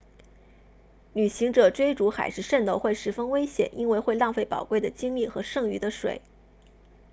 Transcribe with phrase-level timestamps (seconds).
[1.13, 6.23] 旅行者追逐海市蜃楼会十分危险因为会浪费宝贵的精力和剩余的水